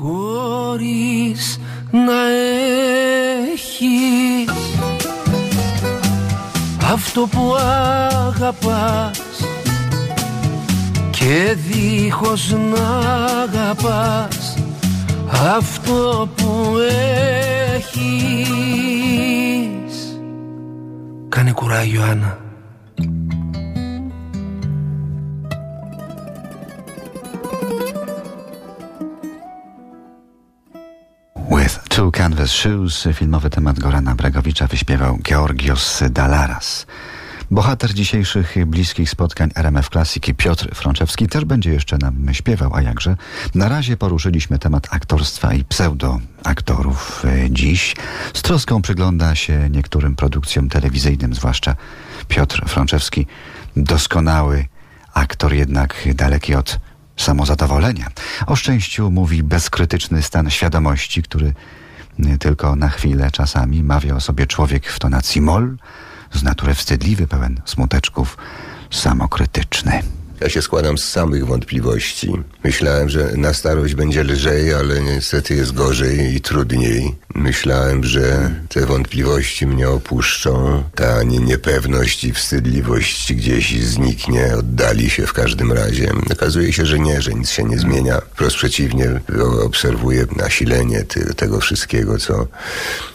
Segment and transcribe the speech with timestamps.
[0.00, 2.28] χωρίς να
[3.52, 4.50] έχεις.
[6.92, 7.54] Αυτό που
[8.28, 9.20] αγαπάς
[11.10, 12.98] και δίχως να
[13.42, 14.56] αγαπάς
[15.56, 16.76] αυτό που
[17.74, 18.06] έχεις.
[21.28, 22.38] Κάνε κουράγιο Άννα
[31.96, 36.86] Two Canvas Shoes, filmowy temat Gorana Bregowicza wyśpiewał Georgios Dalaras.
[37.50, 43.16] Bohater dzisiejszych bliskich spotkań RMF Klasiki Piotr Frączewski też będzie jeszcze nam śpiewał, a jakże.
[43.54, 47.96] Na razie poruszyliśmy temat aktorstwa i pseudoaktorów dziś.
[48.34, 51.76] Z troską przygląda się niektórym produkcjom telewizyjnym, zwłaszcza
[52.28, 53.26] Piotr Frączewski,
[53.76, 54.64] doskonały
[55.14, 56.78] aktor, jednak daleki od
[57.16, 58.08] samozadowolenia.
[58.46, 61.54] O szczęściu mówi bezkrytyczny stan świadomości, który
[62.40, 65.76] tylko na chwilę czasami mawia o sobie człowiek w tonacji moll,
[66.32, 68.36] z natury wstydliwy, pełen smuteczków,
[68.90, 70.02] samokrytyczny.
[70.40, 72.32] Ja się składam z samych wątpliwości.
[72.66, 77.14] Myślałem, że na starość będzie lżej, ale niestety jest gorzej i trudniej.
[77.34, 85.32] Myślałem, że te wątpliwości mnie opuszczą, ta niepewność i wstydliwość gdzieś zniknie, oddali się w
[85.32, 86.12] każdym razie.
[86.32, 88.20] Okazuje się, że nie, że nic się nie zmienia.
[88.20, 89.20] Wprost przeciwnie,
[89.62, 92.46] obserwuję nasilenie ty, tego wszystkiego, co,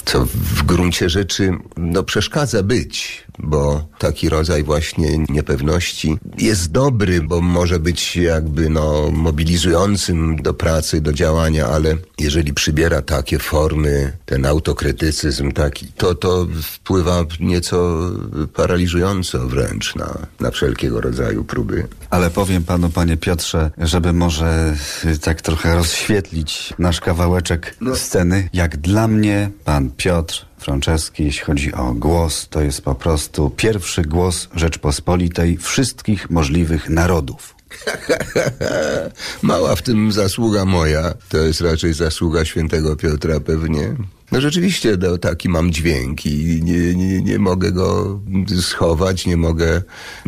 [0.06, 7.42] co w gruncie rzeczy no, przeszkadza być, bo taki rodzaj właśnie niepewności jest dobry, bo
[7.42, 9.12] może być jakby no,
[9.42, 16.48] mobilizującym do pracy, do działania, ale jeżeli przybiera takie formy, ten autokrytycyzm taki, to to
[16.64, 18.10] wpływa nieco
[18.54, 21.88] paraliżująco wręcz na, na wszelkiego rodzaju próby.
[22.10, 24.76] Ale powiem panu, panie Piotrze, żeby może
[25.22, 27.96] tak trochę rozświetlić nasz kawałeczek no.
[27.96, 33.50] sceny, jak dla mnie pan Piotr Franceski, jeśli chodzi o głos, to jest po prostu
[33.50, 37.61] pierwszy głos Rzeczpospolitej wszystkich możliwych narodów.
[39.42, 43.96] Mała w tym zasługa moja, to jest raczej zasługa świętego Piotra pewnie.
[44.32, 48.20] No rzeczywiście no, taki mam dźwięk i nie, nie, nie mogę go
[48.62, 49.82] schować, nie mogę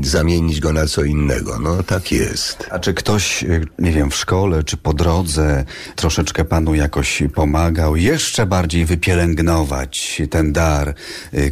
[0.04, 1.60] zamienić go na co innego.
[1.60, 2.68] No tak jest.
[2.72, 3.46] A czy ktoś,
[3.80, 5.66] nie wiem, w szkole czy po drodze
[5.96, 10.96] troszeczkę panu jakoś pomagał jeszcze bardziej wypielęgnować ten dar?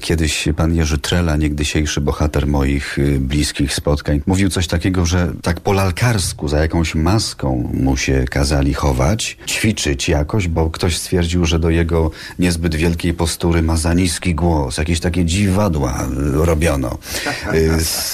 [0.02, 5.74] Kiedyś pan Jerzy Trela, niegdysiejszy bohater moich bliskich spotkań, mówił coś takiego, że tak po
[5.74, 11.70] lalkarsku, za jakąś maską mu się kazali chować, ćwiczyć jakoś, bo ktoś stwierdził, że do
[11.70, 16.98] jego niezbyt wielkiej postury ma za niski głos, jakieś takie dziwadła robiono,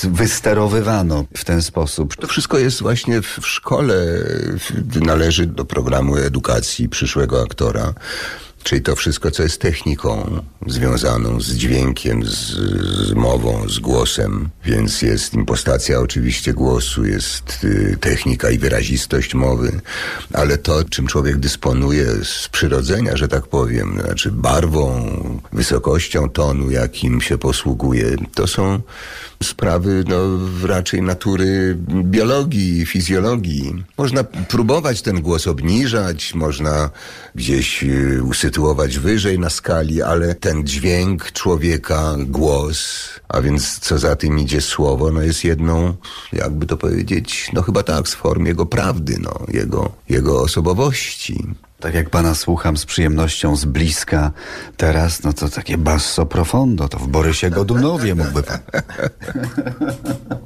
[0.03, 2.15] wysterowywano w ten sposób.
[2.15, 3.95] To wszystko jest właśnie w szkole,
[5.01, 7.93] należy do programu edukacji przyszłego aktora.
[8.67, 12.31] Czyli to wszystko, co jest techniką związaną z dźwiękiem, z,
[13.07, 19.81] z, mową, z głosem, więc jest impostacja oczywiście głosu, jest y, technika i wyrazistość mowy,
[20.33, 25.11] ale to, czym człowiek dysponuje z przyrodzenia, że tak powiem, znaczy barwą,
[25.53, 28.81] wysokością tonu, jakim się posługuje, to są
[29.43, 30.17] sprawy no,
[30.67, 33.83] raczej natury biologii, fizjologii.
[33.97, 36.89] Można próbować ten głos obniżać, można
[37.35, 44.15] gdzieś y, usytuować wyżej na skali, ale ten dźwięk człowieka, głos, a więc co za
[44.15, 45.95] tym idzie słowo, no jest jedną,
[46.33, 51.47] jakby to powiedzieć, no chyba tak, z form jego prawdy, no, jego, jego osobowości.
[51.79, 54.31] Tak jak pana słucham z przyjemnością z bliska
[54.77, 58.59] teraz, no to takie basso profondo, to w Borysie Godunowie mógłby pan.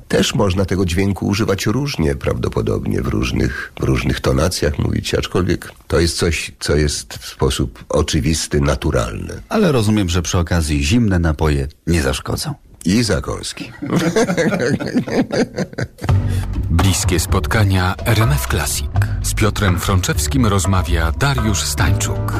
[0.08, 6.00] Też można tego dźwięku używać różnie, prawdopodobnie w różnych, w różnych tonacjach mówić, aczkolwiek to
[6.00, 9.42] jest coś, co jest w sposób oczywisty, naturalny.
[9.50, 12.54] Ale rozumiem, że przy okazji zimne napoje nie zaszkodzą.
[12.86, 13.72] I zakąski.
[16.70, 18.90] Bliskie spotkania RMF Classic.
[19.24, 22.34] Z Piotrem Frączewskim rozmawia Dariusz Stańczuk.